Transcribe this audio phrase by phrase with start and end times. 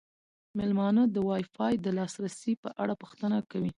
[0.57, 3.69] میلمانه د وای فای د لاسرسي په اړه پوښتنه کوي.